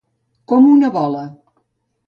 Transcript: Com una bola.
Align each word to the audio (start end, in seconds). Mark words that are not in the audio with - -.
Com 0.51 0.69
una 0.71 0.91
bola. 0.97 1.23